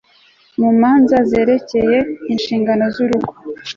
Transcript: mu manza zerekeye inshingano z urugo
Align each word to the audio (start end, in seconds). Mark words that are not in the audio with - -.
mu 0.59 0.69
manza 0.79 1.17
zerekeye 1.29 1.97
inshingano 2.33 2.83
z 2.93 2.95
urugo 3.03 3.33